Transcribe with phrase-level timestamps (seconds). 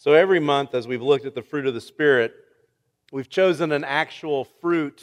[0.00, 2.32] So every month, as we've looked at the fruit of the Spirit,
[3.10, 5.02] we've chosen an actual fruit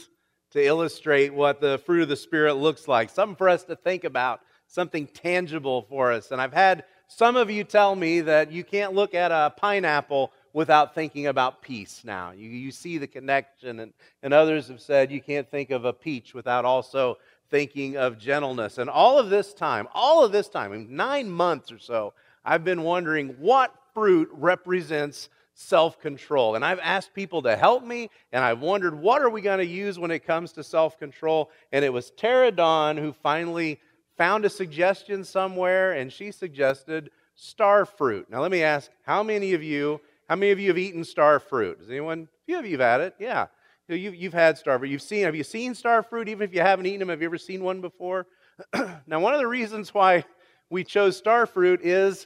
[0.52, 4.06] to illustrate what the fruit of the Spirit looks like, something for us to think
[4.06, 6.32] about, something tangible for us.
[6.32, 10.32] And I've had some of you tell me that you can't look at a pineapple
[10.54, 12.32] without thinking about peace now.
[12.32, 13.92] You, you see the connection, and,
[14.24, 17.18] and others have said you can't think of a peach without also
[17.50, 18.78] thinking of gentleness.
[18.78, 22.14] And all of this time, all of this time, in nine months or so,
[22.46, 26.54] I've been wondering what fruit represents self control.
[26.54, 29.66] And I've asked people to help me, and I've wondered what are we going to
[29.66, 31.50] use when it comes to self control.
[31.72, 33.80] And it was Tara Dawn who finally
[34.18, 38.30] found a suggestion somewhere, and she suggested star fruit.
[38.30, 40.00] Now, let me ask how many of you.
[40.30, 41.80] How many of you have eaten star fruit?
[41.80, 42.24] Has anyone?
[42.24, 43.16] A few of you have had it.
[43.20, 43.48] Yeah.
[43.88, 44.90] You, you've had star fruit.
[44.90, 46.28] You've seen, have you seen star fruit?
[46.28, 48.26] Even if you haven't eaten them, have you ever seen one before?
[49.06, 50.26] now, one of the reasons why
[50.72, 52.26] we chose star fruit is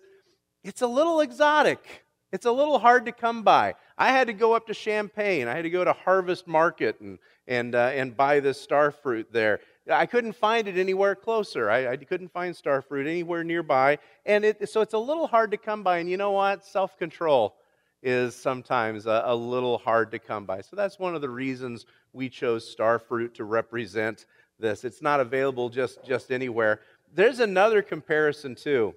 [0.63, 2.05] it's a little exotic.
[2.31, 3.75] It's a little hard to come by.
[3.97, 5.47] I had to go up to Champaign.
[5.47, 9.27] I had to go to Harvest Market and, and, uh, and buy this star fruit
[9.31, 9.61] there.
[9.89, 11.71] I couldn't find it anywhere closer.
[11.71, 13.97] I, I couldn't find star fruit anywhere nearby.
[14.25, 15.97] And it, so it's a little hard to come by.
[15.97, 16.63] And you know what?
[16.63, 17.55] Self control
[18.03, 20.61] is sometimes a, a, little hard to come by.
[20.61, 24.25] So that's one of the reasons we chose star fruit to represent
[24.59, 24.85] this.
[24.85, 26.79] It's not available just, just anywhere.
[27.13, 28.93] There's another comparison, too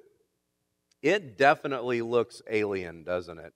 [1.03, 3.55] it definitely looks alien, doesn't it?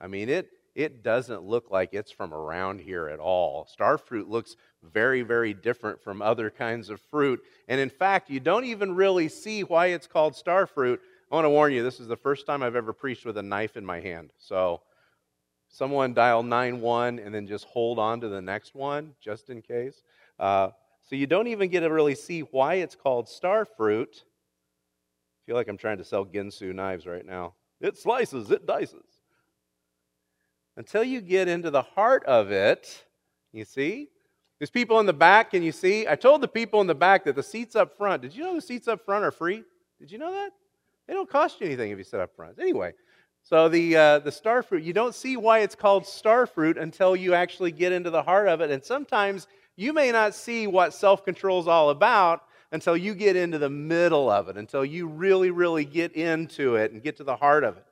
[0.00, 3.66] I mean, it, it doesn't look like it's from around here at all.
[3.66, 7.40] Star fruit looks very, very different from other kinds of fruit.
[7.68, 11.00] And in fact, you don't even really see why it's called star fruit.
[11.30, 13.42] I want to warn you, this is the first time I've ever preached with a
[13.42, 14.32] knife in my hand.
[14.38, 14.82] So,
[15.68, 20.02] someone dial 91 and then just hold on to the next one just in case.
[20.38, 20.68] Uh,
[21.02, 24.24] so, you don't even get to really see why it's called star fruit
[25.46, 27.54] feel like I'm trying to sell Ginsu knives right now.
[27.80, 29.04] It slices, it dices.
[30.76, 33.04] Until you get into the heart of it,
[33.52, 34.08] you see?
[34.58, 36.06] There's people in the back, and you see?
[36.06, 38.54] I told the people in the back that the seats up front, did you know
[38.54, 39.64] the seats up front are free?
[39.98, 40.52] Did you know that?
[41.06, 42.58] They don't cost you anything if you sit up front.
[42.60, 42.94] Anyway,
[43.42, 47.16] so the, uh, the star fruit, you don't see why it's called star fruit until
[47.16, 48.70] you actually get into the heart of it.
[48.70, 53.36] And sometimes you may not see what self control is all about until you get
[53.36, 57.24] into the middle of it, until you really, really get into it and get to
[57.24, 57.84] the heart of it.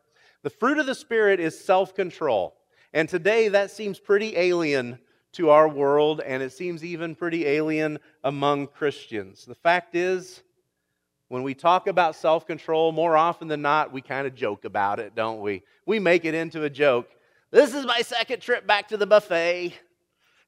[0.42, 2.56] The fruit of the Spirit is self control.
[2.92, 4.98] And today that seems pretty alien
[5.32, 9.44] to our world, and it seems even pretty alien among Christians.
[9.44, 10.42] The fact is,
[11.28, 14.98] when we talk about self control, more often than not, we kind of joke about
[14.98, 15.62] it, don't we?
[15.86, 17.08] We make it into a joke.
[17.52, 19.74] This is my second trip back to the buffet.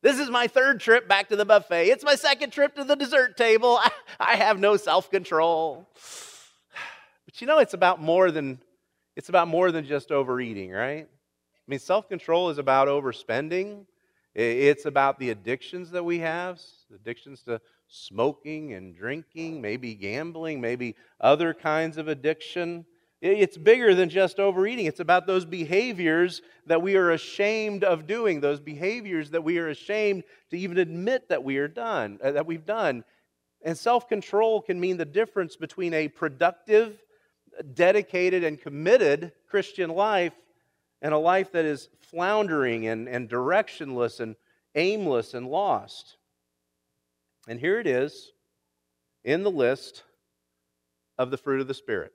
[0.02, 1.86] This is my third trip back to the buffet.
[1.86, 3.78] It's my second trip to the dessert table.
[3.82, 5.88] I, I have no self control.
[7.24, 8.58] But you know, it's about more than
[9.14, 11.06] it's about more than just overeating, right?
[11.06, 13.86] I mean, self control is about overspending.
[14.34, 16.60] It's about the addictions that we have,
[16.92, 22.86] addictions to smoking and drinking, maybe gambling, maybe other kinds of addiction.
[23.22, 24.86] It's bigger than just overeating.
[24.86, 29.68] It's about those behaviors that we are ashamed of doing, those behaviors that we are
[29.68, 33.04] ashamed to even admit that we are done, uh, that we've done.
[33.64, 37.00] And self-control can mean the difference between a productive,
[37.74, 40.34] dedicated, and committed Christian life
[41.00, 44.34] and a life that is floundering and, and directionless and
[44.74, 46.16] aimless and lost.
[47.46, 48.32] And here it is
[49.22, 50.02] in the list
[51.18, 52.12] of the fruit of the Spirit.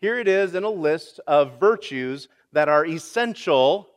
[0.00, 3.88] Here it is in a list of virtues that are essential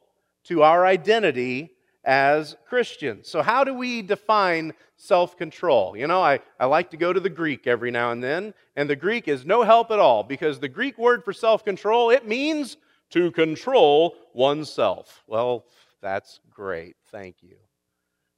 [0.46, 1.72] to our identity
[2.04, 3.28] as Christians.
[3.28, 5.96] So, how do we define self control?
[5.96, 8.90] You know, I, I like to go to the Greek every now and then, and
[8.90, 12.28] the Greek is no help at all because the Greek word for self control, it
[12.28, 12.78] means
[13.12, 15.24] to control oneself.
[15.28, 15.66] Well,
[16.02, 16.96] that's great.
[17.12, 17.58] Thank you.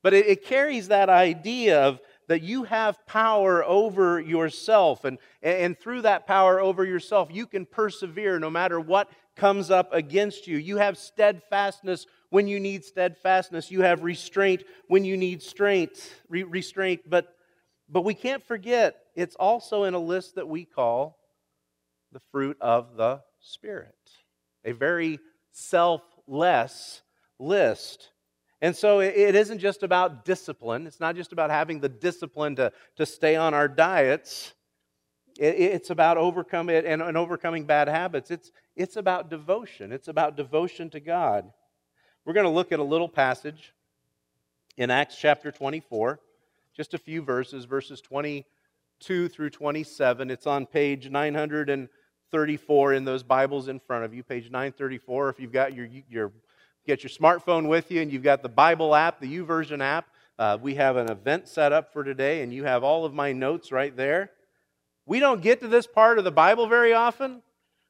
[0.01, 5.05] But it, it carries that idea of that you have power over yourself.
[5.05, 9.93] And, and through that power over yourself, you can persevere no matter what comes up
[9.93, 10.57] against you.
[10.57, 13.71] You have steadfastness when you need steadfastness.
[13.71, 17.01] You have restraint when you need strength, re- restraint.
[17.09, 17.35] But,
[17.89, 21.17] but we can't forget, it's also in a list that we call
[22.11, 23.95] the fruit of the Spirit,
[24.63, 25.19] a very
[25.51, 27.01] selfless
[27.39, 28.09] list.
[28.63, 30.87] And so it isn't just about discipline.
[30.87, 34.53] It's not just about having the discipline to, to stay on our diets.
[35.37, 38.31] It's about overcoming it and, and overcoming bad habits.
[38.31, 39.91] It's, it's about devotion.
[39.91, 41.51] It's about devotion to God.
[42.23, 43.73] We're going to look at a little passage
[44.77, 46.21] in Acts chapter 24,
[46.73, 50.31] just a few verses, verses 22 through 27.
[50.31, 51.69] It's on page 900.
[51.69, 51.89] And
[52.33, 55.29] 934 in those Bibles in front of you, page 934.
[55.29, 56.31] If you've got your, your,
[56.85, 60.07] get your smartphone with you and you've got the Bible app, the YouVersion app,
[60.39, 63.31] uh, we have an event set up for today, and you have all of my
[63.33, 64.31] notes right there.
[65.05, 67.43] We don't get to this part of the Bible very often.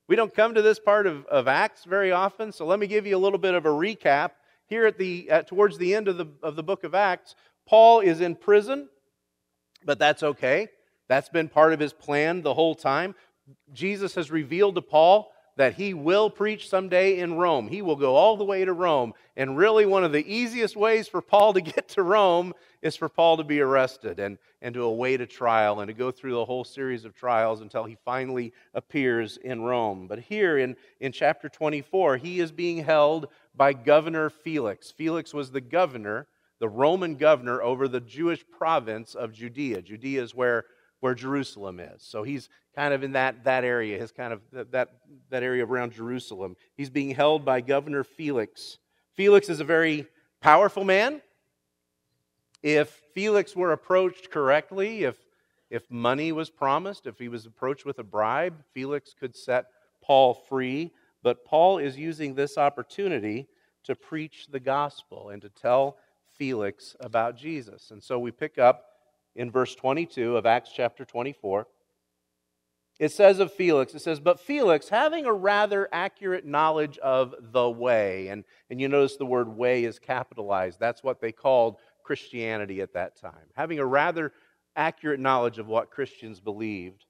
[0.08, 2.52] We don't come to this part of, of Acts very often.
[2.52, 4.32] So let me give you a little bit of a recap.
[4.68, 7.36] Here at the at, towards the end of the of the book of Acts,
[7.66, 8.90] Paul is in prison,
[9.86, 10.68] but that's okay.
[11.08, 13.16] That's been part of his plan the whole time.
[13.72, 17.68] Jesus has revealed to Paul that he will preach someday in Rome.
[17.68, 19.14] He will go all the way to Rome.
[19.38, 23.08] And really, one of the easiest ways for Paul to get to Rome is for
[23.08, 26.46] Paul to be arrested and, and to await a trial and to go through the
[26.46, 30.08] whole series of trials until he finally appears in Rome.
[30.08, 34.92] But here in, in chapter 24, he is being held by Governor Felix.
[34.92, 36.28] Felix was the governor,
[36.60, 39.82] the Roman governor over the Jewish province of Judea.
[39.84, 40.66] Judea is where
[41.04, 42.02] where Jerusalem is.
[42.02, 42.48] So he's
[42.78, 44.40] kind of in that, that area, his kind of
[44.72, 44.88] that,
[45.32, 46.56] that area around Jerusalem.
[46.78, 48.78] He's being held by Governor Felix.
[49.14, 50.08] Felix is a very
[50.40, 51.22] powerful man.
[52.62, 55.18] If Felix were approached correctly, if,
[55.70, 59.66] if money was promised, if he was approached with a bribe, Felix could set
[60.02, 60.94] Paul free.
[61.22, 63.50] But Paul is using this opportunity
[63.84, 65.98] to preach the gospel and to tell
[66.38, 67.92] Felix about Jesus.
[67.92, 68.86] And so we pick up
[69.36, 71.68] in verse 22 of Acts chapter 24.
[73.00, 77.70] It says of Felix, it says, But Felix, having a rather accurate knowledge of the
[77.70, 80.80] way, and, and you notice the word way is capitalized.
[80.80, 83.50] That's what they called Christianity at that time.
[83.56, 84.32] Having a rather
[84.76, 87.06] accurate knowledge of what Christians believed.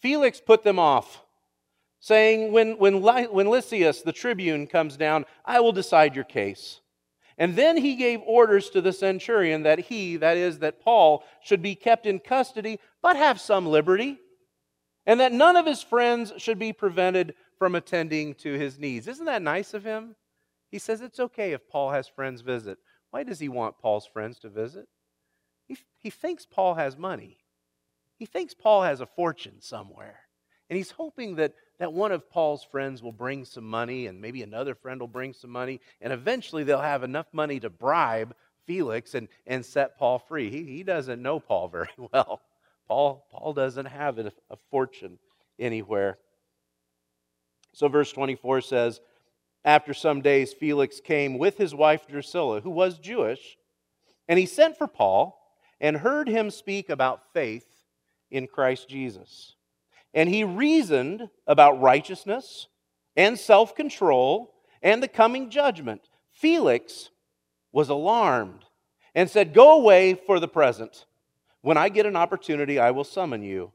[0.00, 1.22] Felix put them off,
[2.00, 6.80] saying, When, when, when Lysias, the tribune, comes down, I will decide your case.
[7.38, 11.62] And then he gave orders to the centurion that he, that is, that Paul, should
[11.62, 14.18] be kept in custody, but have some liberty,
[15.06, 19.06] and that none of his friends should be prevented from attending to his needs.
[19.06, 20.16] Isn't that nice of him?
[20.70, 22.78] He says it's okay if Paul has friends visit.
[23.10, 24.86] Why does he want Paul's friends to visit?
[25.66, 27.38] He, he thinks Paul has money.
[28.18, 30.20] He thinks Paul has a fortune somewhere.
[30.68, 34.42] And he's hoping that that one of Paul's friends will bring some money, and maybe
[34.42, 38.34] another friend will bring some money, and eventually they'll have enough money to bribe
[38.66, 40.50] Felix and, and set Paul free.
[40.50, 42.42] He, he doesn't know Paul very well.
[42.86, 45.18] Paul, Paul doesn't have a, a fortune
[45.58, 46.18] anywhere.
[47.74, 49.00] So, verse 24 says,
[49.64, 53.56] After some days, Felix came with his wife Drusilla, who was Jewish,
[54.26, 55.38] and he sent for Paul
[55.80, 57.66] and heard him speak about faith
[58.30, 59.54] in Christ Jesus.
[60.18, 62.66] And he reasoned about righteousness
[63.16, 66.08] and self control and the coming judgment.
[66.32, 67.10] Felix
[67.70, 68.64] was alarmed
[69.14, 71.06] and said, Go away for the present.
[71.60, 73.70] When I get an opportunity, I will summon you.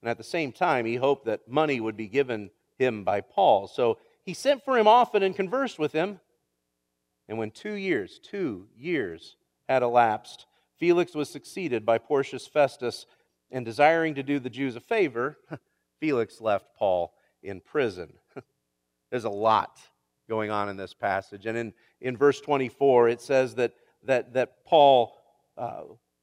[0.00, 3.66] And at the same time, he hoped that money would be given him by Paul.
[3.66, 6.20] So he sent for him often and conversed with him.
[7.28, 9.34] And when two years, two years
[9.68, 10.46] had elapsed,
[10.78, 13.04] Felix was succeeded by Porcius Festus
[13.52, 15.38] and desiring to do the Jews a favor,
[16.02, 17.14] Felix left Paul
[17.44, 18.12] in prison.
[19.10, 19.78] There's a lot
[20.28, 21.46] going on in this passage.
[21.46, 23.72] And in, in verse 24, it says that,
[24.02, 25.16] that, that Paul
[25.56, 25.82] uh,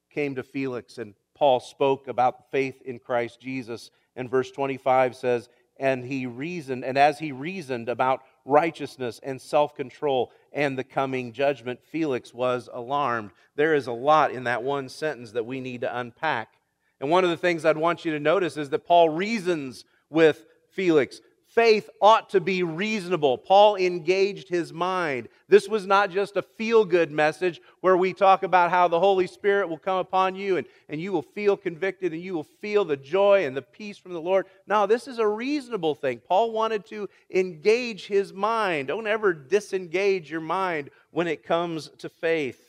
[0.10, 3.90] came to Felix and Paul spoke about faith in Christ Jesus.
[4.18, 5.48] And verse 25 says,
[5.78, 11.32] and he reasoned, and as he reasoned about righteousness and self control and the coming
[11.32, 13.32] judgment, Felix was alarmed.
[13.56, 16.59] There is a lot in that one sentence that we need to unpack.
[17.00, 20.46] And one of the things I'd want you to notice is that Paul reasons with
[20.72, 21.22] Felix.
[21.50, 23.36] Faith ought to be reasonable.
[23.36, 25.30] Paul engaged his mind.
[25.48, 29.26] This was not just a feel good message where we talk about how the Holy
[29.26, 32.86] Spirit will come upon you and, and you will feel convicted and you will feel
[32.86, 34.46] the joy and the peace from the Lord.
[34.68, 36.20] No, this is a reasonable thing.
[36.20, 38.90] Paul wanted to engage his mind.
[38.90, 42.62] Don't ever disengage your mind when it comes to faith.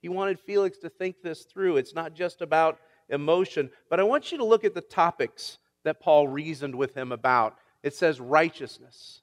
[0.00, 1.76] He wanted Felix to think this through.
[1.76, 2.80] It's not just about
[3.12, 3.70] emotion.
[3.88, 7.58] But I want you to look at the topics that Paul reasoned with him about.
[7.82, 9.20] It says righteousness,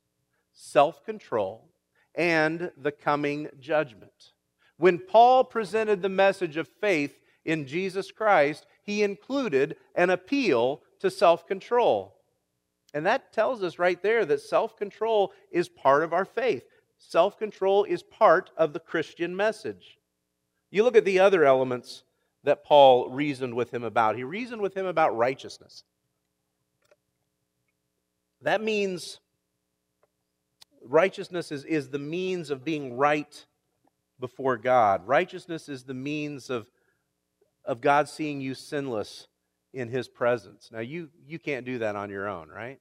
[0.53, 1.69] self control,
[2.15, 4.33] and the coming judgment.
[4.77, 11.09] When Paul presented the message of faith in Jesus Christ, he included an appeal to
[11.09, 12.15] self control.
[12.93, 16.63] And that tells us right there that self control is part of our faith.
[16.97, 19.97] Self control is part of the Christian message.
[20.71, 22.03] You look at the other elements
[22.43, 24.15] that Paul reasoned with him about.
[24.15, 25.83] He reasoned with him about righteousness.
[28.41, 29.19] That means
[30.83, 33.45] righteousness is, is the means of being right
[34.19, 35.07] before God.
[35.07, 36.67] Righteousness is the means of,
[37.65, 39.27] of God seeing you sinless
[39.73, 40.69] in his presence.
[40.71, 42.79] Now, you, you can't do that on your own, right?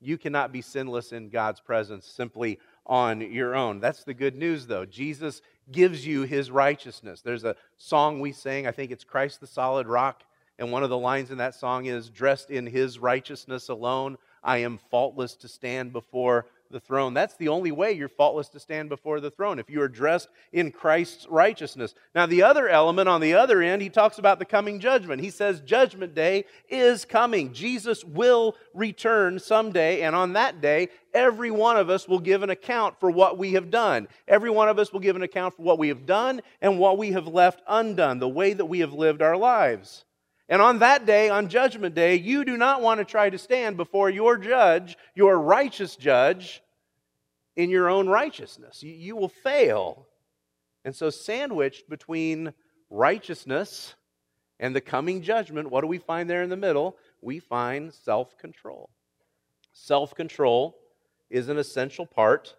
[0.00, 3.80] You cannot be sinless in God's presence simply on your own.
[3.80, 4.84] That's the good news, though.
[4.84, 7.20] Jesus gives you his righteousness.
[7.20, 10.24] There's a song we sing, I think it's Christ the Solid Rock.
[10.58, 14.58] And one of the lines in that song is, Dressed in his righteousness alone, I
[14.58, 17.14] am faultless to stand before the throne.
[17.14, 20.28] That's the only way you're faultless to stand before the throne, if you are dressed
[20.52, 21.94] in Christ's righteousness.
[22.14, 25.22] Now, the other element on the other end, he talks about the coming judgment.
[25.22, 27.52] He says, Judgment day is coming.
[27.52, 32.50] Jesus will return someday, and on that day, every one of us will give an
[32.50, 34.08] account for what we have done.
[34.26, 36.98] Every one of us will give an account for what we have done and what
[36.98, 40.04] we have left undone, the way that we have lived our lives.
[40.48, 43.76] And on that day, on Judgment Day, you do not want to try to stand
[43.76, 46.62] before your judge, your righteous judge,
[47.56, 48.82] in your own righteousness.
[48.82, 50.06] You, you will fail.
[50.84, 52.52] And so, sandwiched between
[52.90, 53.94] righteousness
[54.58, 56.96] and the coming judgment, what do we find there in the middle?
[57.20, 58.90] We find self control.
[59.72, 60.76] Self control
[61.30, 62.54] is an essential part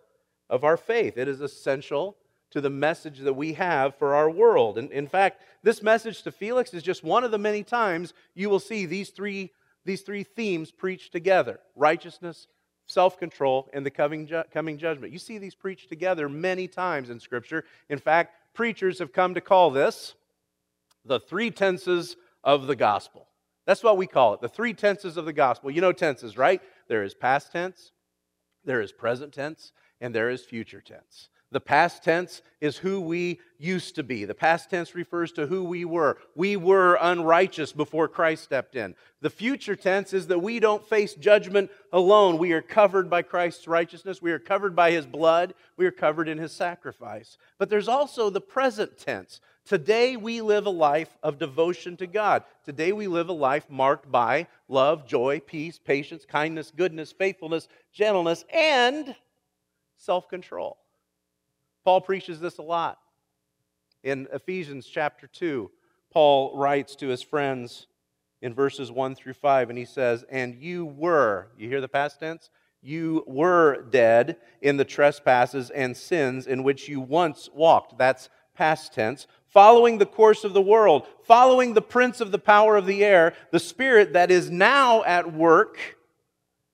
[0.50, 2.18] of our faith, it is essential
[2.54, 4.78] to the message that we have for our world.
[4.78, 8.48] And in fact, this message to Felix is just one of the many times you
[8.48, 9.52] will see these three,
[9.86, 12.46] these three themes preached together righteousness,
[12.86, 15.12] self control, and the coming, ju- coming judgment.
[15.12, 17.66] You see these preached together many times in Scripture.
[17.90, 20.14] In fact, preachers have come to call this
[21.04, 23.28] the three tenses of the gospel.
[23.66, 25.72] That's what we call it, the three tenses of the gospel.
[25.72, 26.62] You know tenses, right?
[26.88, 27.94] There is past tense,
[28.64, 31.30] there is present tense, and there is future tense.
[31.54, 34.26] The past tense is who we used to be.
[34.26, 36.18] The past tense refers to who we were.
[36.34, 38.96] We were unrighteous before Christ stepped in.
[39.22, 42.40] The future tense is that we don't face judgment alone.
[42.40, 44.20] We are covered by Christ's righteousness.
[44.20, 45.54] We are covered by his blood.
[45.78, 47.38] We are covered in his sacrifice.
[47.60, 49.40] But there's also the present tense.
[49.64, 52.44] Today we live a life of devotion to God.
[52.66, 58.44] Today we live a life marked by love, joy, peace, patience, kindness, goodness, faithfulness, gentleness,
[58.52, 59.16] and
[59.98, 60.78] self control.
[61.84, 63.00] Paul preaches this a lot.
[64.04, 65.70] In Ephesians chapter 2,
[66.12, 67.88] Paul writes to his friends
[68.42, 72.20] in verses 1 through 5, and he says, And you were, you hear the past
[72.20, 72.50] tense?
[72.82, 77.98] You were dead in the trespasses and sins in which you once walked.
[77.98, 79.26] That's past tense.
[79.48, 83.34] Following the course of the world, following the prince of the power of the air,
[83.52, 85.78] the spirit that is now at work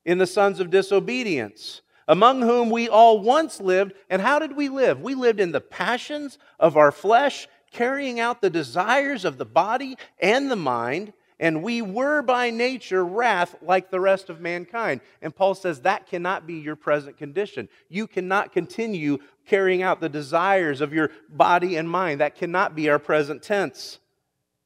[0.06, 3.94] in the sons of disobedience among whom we all once lived.
[4.10, 5.00] And how did we live?
[5.00, 9.96] We lived in the passions of our flesh, carrying out the desires of the body
[10.20, 11.14] and the mind.
[11.40, 15.02] And we were by nature wrath like the rest of mankind.
[15.22, 17.70] And Paul says that cannot be your present condition.
[17.88, 22.20] You cannot continue carrying out the desires of your body and mind.
[22.20, 24.00] That cannot be our present tense.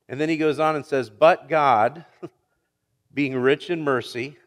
[0.07, 2.05] And then he goes on and says, But God,
[3.13, 4.37] being rich in mercy,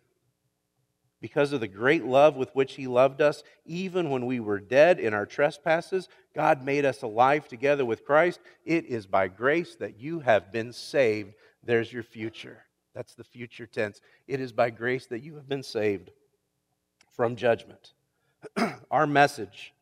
[1.21, 5.01] because of the great love with which He loved us, even when we were dead
[5.01, 8.41] in our trespasses, God made us alive together with Christ.
[8.65, 11.35] It is by grace that you have been saved.
[11.65, 12.65] There's your future.
[12.95, 14.01] That's the future tense.
[14.27, 16.11] It is by grace that you have been saved
[17.13, 17.95] from judgment.
[18.91, 19.73] Our message,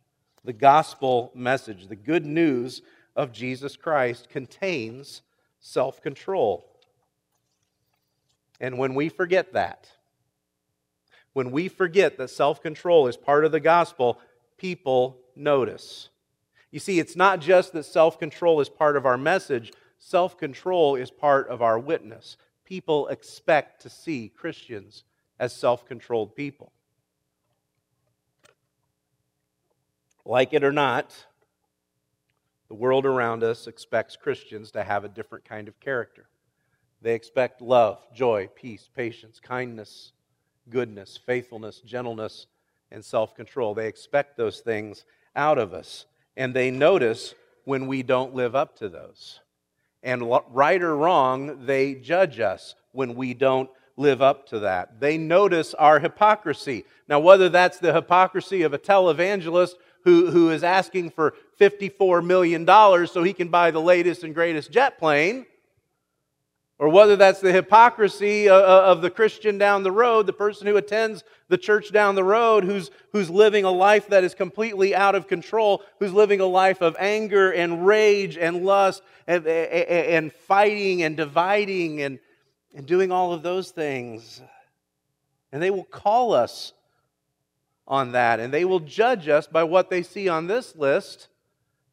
[0.44, 2.82] the gospel message, the good news
[3.16, 5.22] of Jesus Christ, contains
[5.60, 6.70] self control.
[8.60, 9.88] And when we forget that,
[11.34, 14.18] when we forget that self control is part of the gospel,
[14.56, 16.08] people notice.
[16.70, 20.96] You see, it's not just that self control is part of our message, self control
[20.96, 22.36] is part of our witness.
[22.64, 25.04] People expect to see Christians
[25.38, 26.72] as self controlled people.
[30.24, 31.26] Like it or not,
[32.68, 36.28] the world around us expects Christians to have a different kind of character.
[37.02, 40.12] They expect love, joy, peace, patience, kindness,
[40.68, 42.46] goodness, faithfulness, gentleness,
[42.90, 43.74] and self control.
[43.74, 45.04] They expect those things
[45.36, 46.06] out of us,
[46.36, 49.40] and they notice when we don't live up to those.
[50.02, 55.00] And right or wrong, they judge us when we don't live up to that.
[55.00, 56.84] They notice our hypocrisy.
[57.08, 62.66] Now, whether that's the hypocrisy of a televangelist who, who is asking for $54 million
[63.06, 65.46] so he can buy the latest and greatest jet plane,
[66.84, 70.66] or whether that's the hypocrisy uh, uh, of the Christian down the road, the person
[70.66, 74.94] who attends the church down the road, who's, who's living a life that is completely
[74.94, 80.30] out of control, who's living a life of anger and rage and lust and, and
[80.30, 82.18] fighting and dividing and,
[82.74, 84.42] and doing all of those things.
[85.52, 86.74] And they will call us
[87.88, 91.28] on that, and they will judge us by what they see on this list,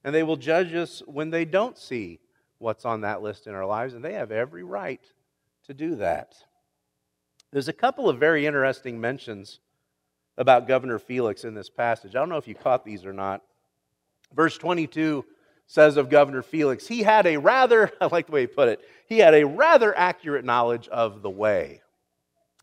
[0.03, 2.19] and they will judge us when they don't see
[2.61, 5.01] what's on that list in our lives, and they have every right
[5.65, 6.35] to do that.
[7.51, 9.59] There's a couple of very interesting mentions
[10.37, 12.15] about Governor Felix in this passage.
[12.15, 13.41] I don't know if you caught these or not.
[14.33, 15.25] Verse 22
[15.67, 18.79] says of Governor Felix, he had a rather, I like the way he put it,
[19.07, 21.81] he had a rather accurate knowledge of the way.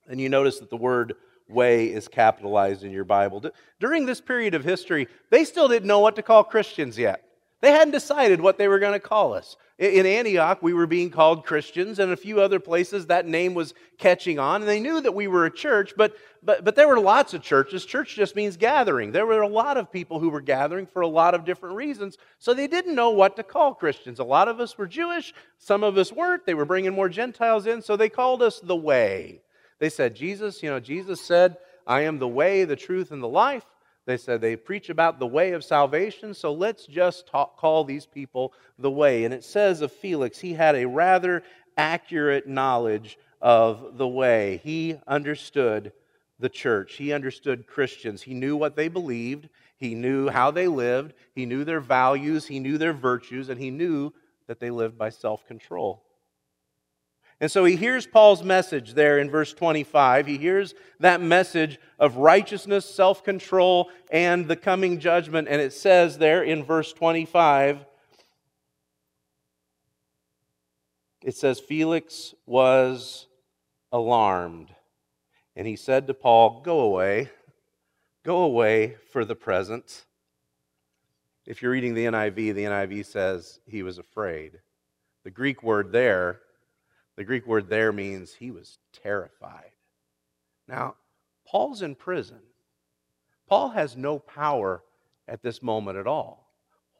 [0.09, 1.14] And you notice that the word
[1.49, 3.45] way is capitalized in your Bible.
[3.81, 7.28] During this period of history, they still didn't know what to call Christians yet.
[7.61, 9.57] They hadn't decided what they were going to call us.
[9.79, 13.75] In Antioch, we were being called Christians, and a few other places that name was
[13.97, 14.62] catching on.
[14.62, 17.43] And they knew that we were a church, but, but, but there were lots of
[17.43, 17.85] churches.
[17.85, 19.12] Church just means gathering.
[19.12, 22.17] There were a lot of people who were gathering for a lot of different reasons,
[22.41, 24.19] so they didn't know what to call Christians.
[24.19, 26.45] A lot of us were Jewish, some of us weren't.
[26.45, 29.43] They were bringing more Gentiles in, so they called us the Way.
[29.79, 33.29] They said, Jesus, you know, Jesus said, I am the way, the truth, and the
[33.29, 33.65] life.
[34.09, 38.07] They said they preach about the way of salvation, so let's just talk, call these
[38.07, 39.25] people the way.
[39.25, 41.43] And it says of Felix, he had a rather
[41.77, 44.62] accurate knowledge of the way.
[44.65, 45.93] He understood
[46.38, 51.12] the church, he understood Christians, he knew what they believed, he knew how they lived,
[51.35, 54.15] he knew their values, he knew their virtues, and he knew
[54.47, 56.03] that they lived by self control.
[57.40, 60.26] And so he hears Paul's message there in verse 25.
[60.26, 65.47] He hears that message of righteousness, self control, and the coming judgment.
[65.49, 67.85] And it says there in verse 25,
[71.23, 73.28] it says, Felix was
[73.92, 74.75] alarmed.
[75.54, 77.30] And he said to Paul, Go away,
[78.25, 80.07] go away for the present.
[81.47, 84.59] If you're reading the NIV, the NIV says he was afraid.
[85.23, 86.40] The Greek word there
[87.19, 89.73] the Greek word there means he was terrified.
[90.69, 90.95] Now,
[91.45, 92.39] Paul's in prison.
[93.49, 94.85] Paul has no power
[95.27, 96.49] at this moment at all.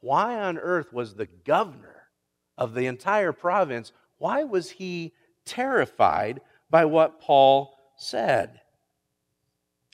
[0.01, 2.09] Why on earth was the governor
[2.57, 5.13] of the entire province, why was he
[5.45, 8.59] terrified by what Paul said?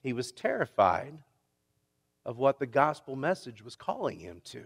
[0.01, 1.19] He was terrified
[2.25, 4.65] of what the gospel message was calling him to.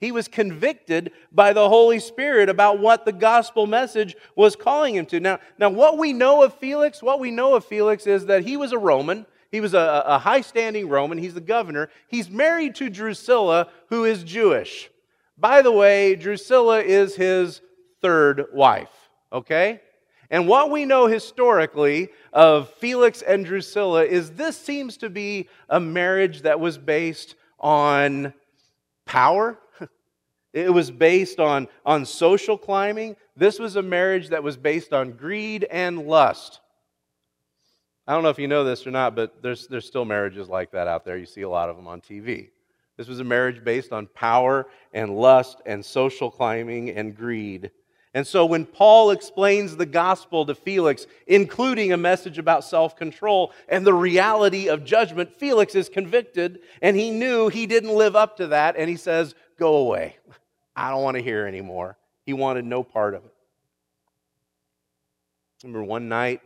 [0.00, 5.06] He was convicted by the Holy Spirit about what the gospel message was calling him
[5.06, 5.20] to.
[5.20, 8.56] Now, now what we know of Felix, what we know of Felix is that he
[8.56, 9.24] was a Roman.
[9.50, 11.18] He was a, a high standing Roman.
[11.18, 11.88] He's the governor.
[12.08, 14.90] He's married to Drusilla, who is Jewish.
[15.38, 17.60] By the way, Drusilla is his
[18.02, 18.90] third wife,
[19.32, 19.80] okay?
[20.30, 25.78] And what we know historically of Felix and Drusilla is this seems to be a
[25.78, 28.34] marriage that was based on
[29.06, 29.58] power
[30.54, 33.16] it was based on, on social climbing.
[33.36, 36.60] This was a marriage that was based on greed and lust.
[38.06, 40.70] I don't know if you know this or not, but there's, there's still marriages like
[40.70, 41.16] that out there.
[41.16, 42.50] You see a lot of them on TV.
[42.96, 47.72] This was a marriage based on power and lust and social climbing and greed.
[48.14, 53.52] And so when Paul explains the gospel to Felix, including a message about self control
[53.68, 58.36] and the reality of judgment, Felix is convicted and he knew he didn't live up
[58.36, 58.76] to that.
[58.76, 60.16] And he says, Go away.
[60.76, 61.96] I don't want to hear anymore.
[62.24, 63.34] He wanted no part of it.
[65.62, 66.40] Remember one night,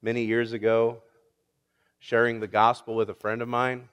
[0.00, 1.02] many years ago,
[1.98, 3.88] sharing the gospel with a friend of mine,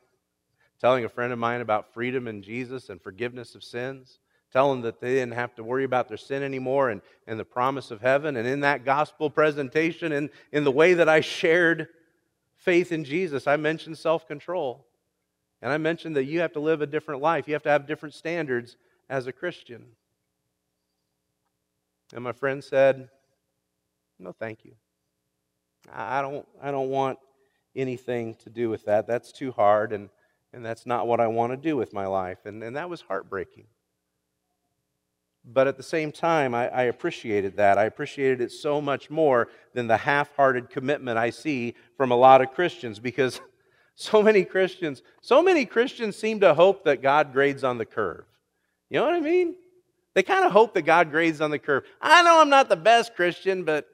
[0.80, 4.20] telling a friend of mine about freedom in Jesus and forgiveness of sins,
[4.52, 7.92] telling that they didn't have to worry about their sin anymore and, and the promise
[7.92, 8.36] of heaven.
[8.36, 11.88] And in that gospel presentation, and in the way that I shared
[12.56, 14.86] faith in Jesus, I mentioned self control.
[15.62, 17.88] And I mentioned that you have to live a different life, you have to have
[17.88, 18.76] different standards
[19.10, 19.86] as a Christian?
[22.14, 23.10] And my friend said,
[24.18, 24.74] No, thank you.
[25.92, 27.20] I don't, I don't want
[27.76, 29.08] anything to do with that.
[29.08, 30.10] That's too hard, and,
[30.54, 32.46] and that's not what I want to do with my life.
[32.46, 33.66] And, and that was heartbreaking.
[35.46, 37.78] But at the same time, I, I appreciated that.
[37.78, 42.16] I appreciated it so much more than the half hearted commitment I see from a
[42.16, 43.40] lot of Christians because
[43.96, 48.26] so many Christians, so many Christians seem to hope that God grades on the curve.
[48.90, 49.56] You know what I mean?
[50.16, 51.84] They kind of hope that God grades on the curve.
[52.02, 53.88] I know I'm not the best Christian, but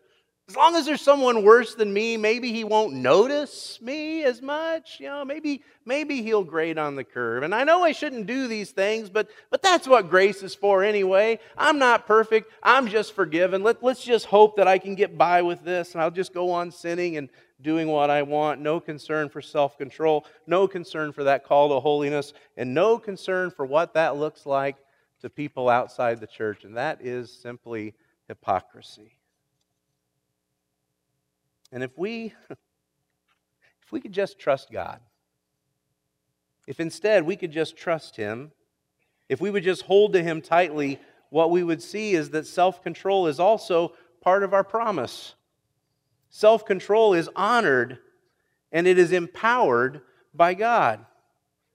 [0.48, 4.98] as long as there's someone worse than me, maybe he won't notice me as much.
[5.00, 7.42] You know, maybe maybe he'll grade on the curve.
[7.44, 10.84] And I know I shouldn't do these things, but but that's what grace is for
[10.84, 11.40] anyway.
[11.58, 12.52] I'm not perfect.
[12.62, 13.64] I'm just forgiven.
[13.64, 16.52] Let, let's just hope that I can get by with this and I'll just go
[16.52, 17.28] on sinning and
[17.62, 21.80] doing what I want, no concern for self control, no concern for that call to
[21.80, 24.76] holiness, and no concern for what that looks like
[25.22, 27.94] to people outside the church, and that is simply
[28.28, 29.18] hypocrisy.
[31.72, 35.00] And if we if we could just trust God,
[36.68, 38.52] if instead we could just trust him,
[39.30, 41.00] if we would just hold to him tightly,
[41.30, 45.36] what we would see is that self-control is also part of our promise.
[46.30, 48.00] Self-control is honored
[48.72, 50.02] and it is empowered
[50.34, 51.06] by God.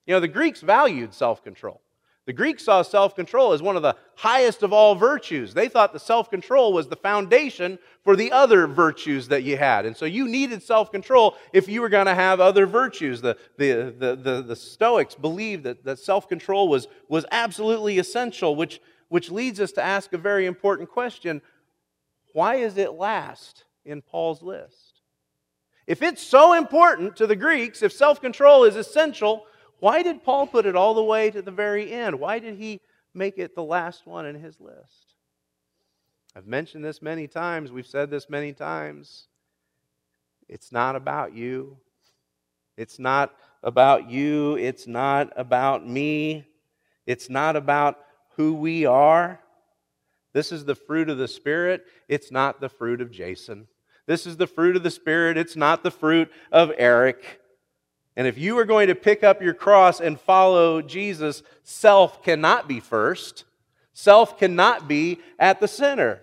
[0.06, 1.80] You know, the Greeks valued self control.
[2.26, 5.54] The Greeks saw self control as one of the highest of all virtues.
[5.54, 9.86] They thought the self control was the foundation for the other virtues that you had.
[9.86, 13.20] And so you needed self control if you were going to have other virtues.
[13.22, 18.54] The, the, the, the, the Stoics believed that, that self control was, was absolutely essential,
[18.54, 21.40] which, which leads us to ask a very important question
[22.32, 25.00] why is it last in Paul's list?
[25.86, 29.46] If it's so important to the Greeks, if self control is essential,
[29.80, 32.20] why did Paul put it all the way to the very end?
[32.20, 32.80] Why did he
[33.14, 35.14] make it the last one in his list?
[36.36, 37.72] I've mentioned this many times.
[37.72, 39.26] We've said this many times.
[40.48, 41.78] It's not about you.
[42.76, 44.56] It's not about you.
[44.56, 46.46] It's not about me.
[47.06, 47.98] It's not about
[48.36, 49.40] who we are.
[50.32, 51.84] This is the fruit of the Spirit.
[52.08, 53.66] It's not the fruit of Jason.
[54.06, 55.36] This is the fruit of the Spirit.
[55.36, 57.39] It's not the fruit of Eric.
[58.20, 62.68] And if you are going to pick up your cross and follow Jesus, self cannot
[62.68, 63.44] be first.
[63.94, 66.20] Self cannot be at the center.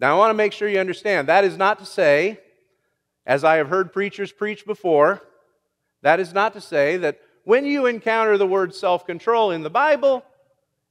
[0.00, 2.40] Now, I want to make sure you understand that is not to say,
[3.24, 5.22] as I have heard preachers preach before,
[6.02, 9.70] that is not to say that when you encounter the word self control in the
[9.70, 10.24] Bible,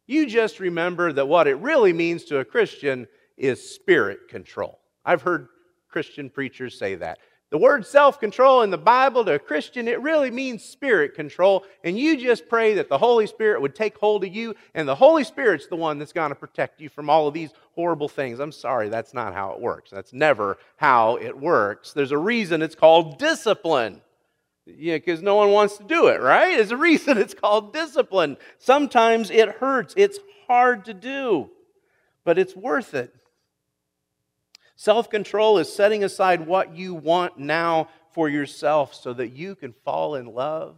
[0.06, 4.80] you just remember that what it really means to a Christian is spirit control.
[5.04, 5.50] I've heard
[5.90, 7.20] Christian preachers say that.
[7.50, 11.64] The word self control in the Bible to a Christian, it really means spirit control.
[11.84, 14.96] And you just pray that the Holy Spirit would take hold of you, and the
[14.96, 18.40] Holy Spirit's the one that's going to protect you from all of these horrible things.
[18.40, 19.92] I'm sorry, that's not how it works.
[19.92, 21.94] That's never how it works.
[21.94, 24.02] There's a reason it's called discipline.
[24.66, 26.58] Yeah, because no one wants to do it, right?
[26.58, 28.36] There's a reason it's called discipline.
[28.58, 31.50] Sometimes it hurts, it's hard to do,
[32.26, 33.14] but it's worth it.
[34.80, 39.74] Self control is setting aside what you want now for yourself so that you can
[39.84, 40.76] fall in love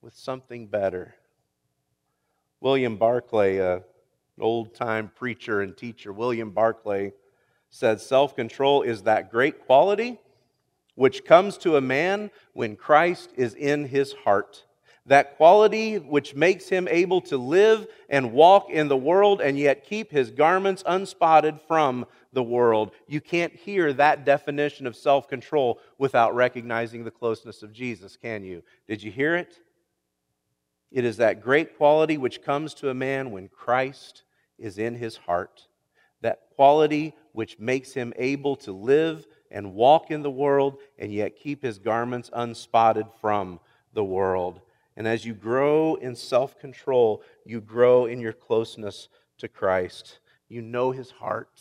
[0.00, 1.14] with something better.
[2.62, 3.82] William Barclay, an
[4.40, 7.12] old time preacher and teacher, William Barclay
[7.68, 10.18] said self control is that great quality
[10.94, 14.64] which comes to a man when Christ is in his heart
[15.08, 19.84] that quality which makes him able to live and walk in the world and yet
[19.84, 22.92] keep his garments unspotted from the world.
[23.06, 28.44] You can't hear that definition of self control without recognizing the closeness of Jesus, can
[28.44, 28.62] you?
[28.86, 29.58] Did you hear it?
[30.90, 34.24] It is that great quality which comes to a man when Christ
[34.58, 35.68] is in his heart.
[36.22, 41.36] That quality which makes him able to live and walk in the world and yet
[41.36, 43.60] keep his garments unspotted from
[43.92, 44.60] the world.
[44.96, 50.18] And as you grow in self control, you grow in your closeness to Christ.
[50.48, 51.60] You know his heart,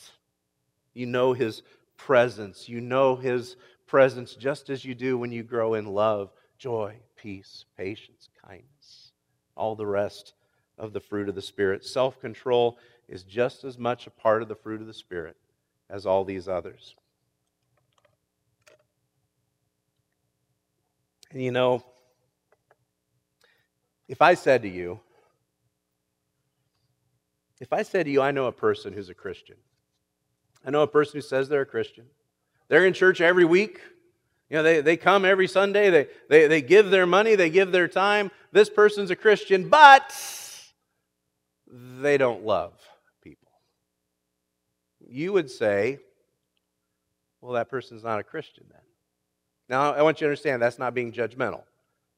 [0.97, 1.61] you know his
[1.95, 3.55] presence, you know his
[3.85, 9.11] presence just as you do when you grow in love, joy, peace, patience, kindness,
[9.55, 10.33] all the rest
[10.77, 11.85] of the fruit of the Spirit.
[11.85, 15.37] Self control is just as much a part of the fruit of the Spirit
[15.89, 16.95] as all these others.
[21.31, 21.83] And you know,
[24.07, 24.99] if I said to you,
[27.59, 29.57] if I said to you, I know a person who's a Christian,
[30.65, 32.05] I know a person who says they're a Christian,
[32.67, 33.79] they're in church every week,
[34.49, 37.71] you know, they, they come every Sunday, they, they, they give their money, they give
[37.71, 38.31] their time.
[38.53, 40.15] This person's a Christian, but
[41.67, 42.73] they don't love
[43.21, 43.49] people.
[45.05, 45.99] You would say,
[47.41, 48.81] well, that person's not a Christian then.
[49.69, 51.63] Now, I want you to understand that's not being judgmental.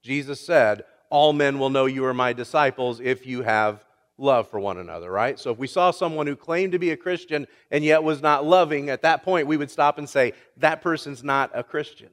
[0.03, 3.83] Jesus said, all men will know you are my disciples if you have
[4.19, 5.39] love for one another, right?
[5.39, 8.45] So if we saw someone who claimed to be a Christian and yet was not
[8.45, 12.09] loving, at that point we would stop and say, that person's not a Christian.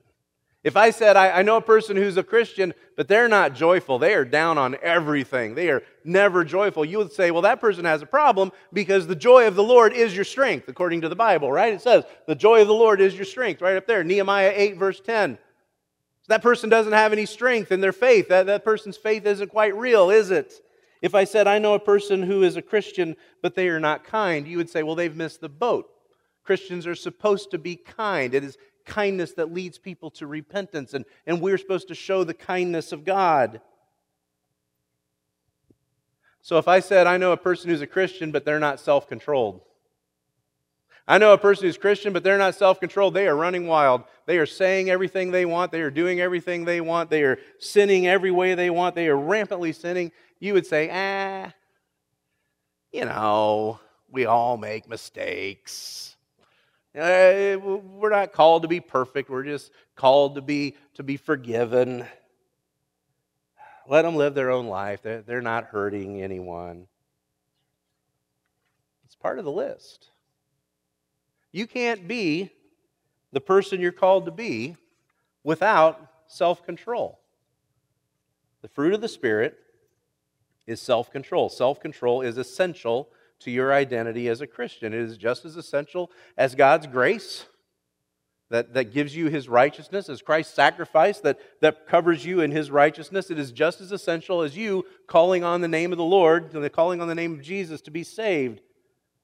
[0.67, 4.01] If I said, I, I, know a person who's a Christian, but they're not joyful,
[4.01, 7.85] they are down on everything, they are never joyful, you would say, well, that person
[7.85, 11.15] has a problem because the joy of the Lord is your strength, according to the
[11.15, 11.73] Bible, right?
[11.73, 14.03] It says, the joy of the Lord is your strength, right up there.
[14.03, 15.39] Nehemiah 8, verse 10.
[16.27, 18.29] That person doesn't have any strength in their faith.
[18.29, 20.53] That, that person's faith isn't quite real, is it?
[21.03, 24.05] If I said, I know a person who is a Christian, but they are not
[24.05, 25.89] kind, you would say, well, they've missed the boat.
[26.45, 28.35] Christians are supposed to be kind.
[28.35, 32.35] It is kindness that leads people to repentance, and, and we're supposed to show the
[32.35, 33.61] kindness of God.
[36.41, 39.09] So if I said, I know a person who's a Christian, but they're not self
[39.09, 39.63] controlled,
[41.09, 43.15] I know a person who's Christian, but they're not self controlled.
[43.15, 44.05] They are running wild.
[44.27, 45.71] They are saying everything they want.
[45.71, 47.11] They are doing everything they want.
[47.11, 48.97] They are sinning every way they want.
[48.97, 50.11] They are rampantly sinning.
[50.39, 51.53] You would say, ah,
[52.93, 56.17] you know, we all make mistakes.
[56.95, 59.29] Uh, we're not called to be perfect.
[59.29, 62.07] We're just called to be to be forgiven.
[63.89, 65.03] Let them live their own life.
[65.03, 66.87] They're, they're not hurting anyone.
[69.05, 70.09] It's part of the list.
[71.53, 72.51] You can't be
[73.33, 74.77] the person you're called to be
[75.45, 77.21] without self control.
[78.63, 79.59] The fruit of the Spirit
[80.67, 81.49] is self control.
[81.49, 83.09] Self control is essential
[83.41, 84.93] to your identity as a Christian.
[84.93, 87.47] It is just as essential as God's grace
[88.49, 92.71] that, that gives you his righteousness, as Christ's sacrifice that, that covers you in his
[92.71, 93.31] righteousness.
[93.31, 97.01] It is just as essential as you calling on the name of the Lord, calling
[97.01, 98.61] on the name of Jesus to be saved.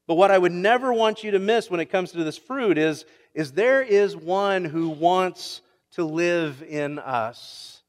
[0.06, 2.76] But what I would never want you to miss when it comes to this fruit
[2.76, 5.60] is, is there is one who wants
[5.92, 7.81] to live in us.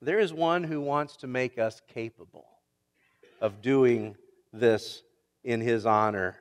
[0.00, 2.46] There is one who wants to make us capable
[3.40, 4.16] of doing
[4.52, 5.02] this
[5.44, 6.36] in his honor.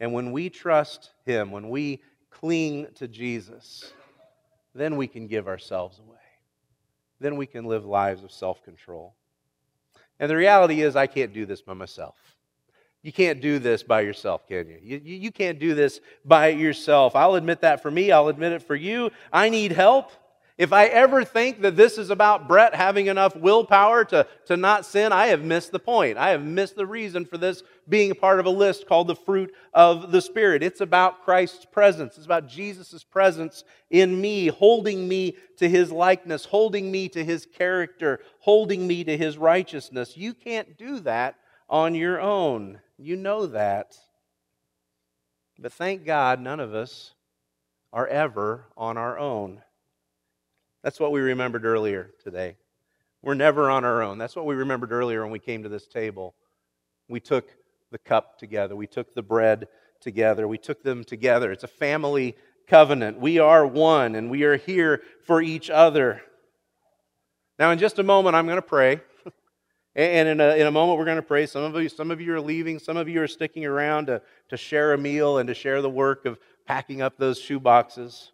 [0.00, 3.92] And when we trust him, when we cling to Jesus,
[4.74, 6.16] then we can give ourselves away.
[7.20, 9.14] Then we can live lives of self control.
[10.20, 12.16] And the reality is, I can't do this by myself.
[13.02, 14.78] You can't do this by yourself, can you?
[14.82, 17.14] You, you can't do this by yourself.
[17.14, 18.10] I'll admit that for me.
[18.10, 19.10] I'll admit it for you.
[19.32, 20.10] I need help.
[20.58, 24.84] If I ever think that this is about Brett having enough willpower to, to not
[24.84, 26.18] sin, I have missed the point.
[26.18, 29.14] I have missed the reason for this being a part of a list called the
[29.14, 30.64] fruit of the Spirit.
[30.64, 32.16] It's about Christ's presence.
[32.16, 37.46] It's about Jesus' presence in me, holding me to his likeness, holding me to his
[37.46, 40.16] character, holding me to his righteousness.
[40.16, 41.36] You can't do that
[41.68, 42.80] on your own.
[42.98, 43.96] You know that.
[45.56, 47.14] But thank God none of us
[47.92, 49.62] are ever on our own.
[50.88, 52.56] That's what we remembered earlier today.
[53.20, 54.16] We're never on our own.
[54.16, 56.34] That's what we remembered earlier when we came to this table.
[57.10, 57.46] We took
[57.90, 59.68] the cup together, we took the bread
[60.00, 61.52] together, we took them together.
[61.52, 63.20] It's a family covenant.
[63.20, 66.22] We are one and we are here for each other.
[67.58, 69.02] Now, in just a moment, I'm going to pray.
[69.94, 71.44] And in a, in a moment, we're going to pray.
[71.44, 74.22] Some of, you, some of you are leaving, some of you are sticking around to,
[74.48, 78.30] to share a meal and to share the work of packing up those shoe boxes.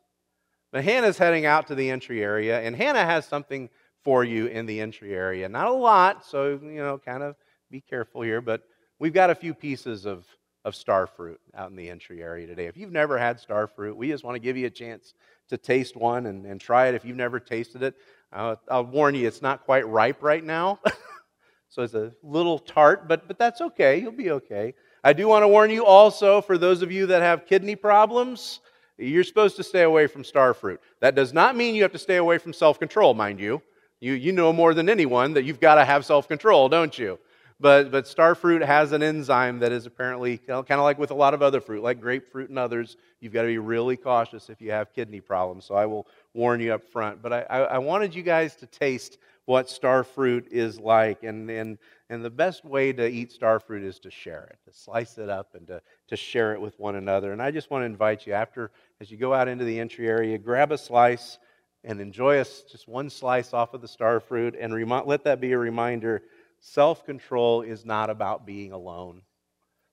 [0.74, 3.70] But Hannah's heading out to the entry area, and Hannah has something
[4.02, 5.48] for you in the entry area.
[5.48, 7.36] Not a lot, so, you know, kind of
[7.70, 8.64] be careful here, but
[8.98, 10.26] we've got a few pieces of,
[10.64, 12.66] of star fruit out in the entry area today.
[12.66, 15.14] If you've never had star fruit, we just want to give you a chance
[15.50, 16.96] to taste one and, and try it.
[16.96, 17.94] If you've never tasted it,
[18.32, 20.80] uh, I'll warn you, it's not quite ripe right now.
[21.68, 24.00] so it's a little tart, but, but that's okay.
[24.00, 24.74] You'll be okay.
[25.04, 28.58] I do want to warn you also, for those of you that have kidney problems,
[28.98, 30.80] you're supposed to stay away from star fruit.
[31.00, 33.62] That does not mean you have to stay away from self control, mind you.
[34.00, 34.12] you.
[34.12, 37.18] You know more than anyone that you've got to have self control, don't you?
[37.60, 41.14] But, but star fruit has an enzyme that is apparently kind of like with a
[41.14, 42.96] lot of other fruit, like grapefruit and others.
[43.20, 45.64] You've got to be really cautious if you have kidney problems.
[45.64, 47.22] So I will warn you up front.
[47.22, 51.22] But I, I, I wanted you guys to taste what star fruit is like.
[51.22, 51.78] And, and,
[52.08, 55.28] and the best way to eat star fruit is to share it, to slice it
[55.28, 57.32] up and to, to share it with one another.
[57.32, 60.08] And I just want to invite you, after, as you go out into the entry
[60.08, 61.38] area, grab a slice
[61.82, 65.40] and enjoy us just one slice off of the star fruit and rem- let that
[65.40, 66.22] be a reminder
[66.60, 69.20] self control is not about being alone.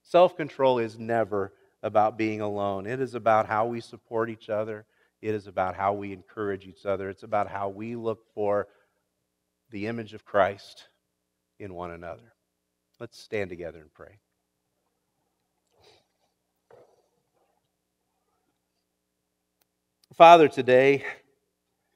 [0.02, 2.86] Self control is never about being alone.
[2.86, 4.86] It is about how we support each other.
[5.20, 7.08] It is about how we encourage each other.
[7.10, 8.68] It's about how we look for
[9.72, 10.86] the image of Christ
[11.58, 12.34] in one another.
[13.00, 14.18] Let's stand together and pray.
[20.14, 21.04] Father, today,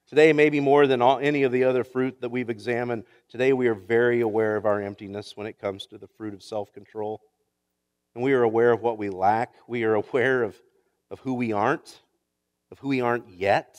[0.08, 3.68] today maybe more than all, any of the other fruit that we've examined, today we
[3.68, 7.20] are very aware of our emptiness when it comes to the fruit of self control.
[8.14, 9.52] And we are aware of what we lack.
[9.68, 10.56] We are aware of,
[11.10, 12.00] of who we aren't,
[12.72, 13.78] of who we aren't yet.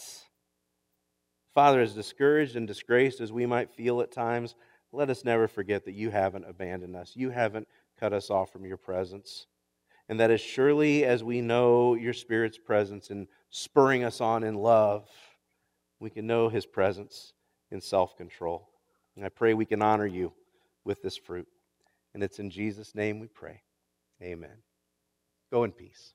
[1.57, 4.53] Father, as discouraged and disgraced as we might feel at times,
[4.91, 7.13] let us never forget that you haven't abandoned us.
[7.15, 7.67] You haven't
[7.99, 9.47] cut us off from your presence.
[10.07, 14.53] And that as surely as we know your Spirit's presence in spurring us on in
[14.53, 15.09] love,
[15.99, 17.33] we can know his presence
[17.71, 18.69] in self control.
[19.15, 20.33] And I pray we can honor you
[20.85, 21.47] with this fruit.
[22.13, 23.63] And it's in Jesus' name we pray.
[24.21, 24.57] Amen.
[25.49, 26.13] Go in peace.